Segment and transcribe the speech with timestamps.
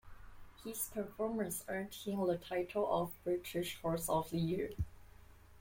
[0.63, 4.71] His performances earned him the title of British Horse of the Year.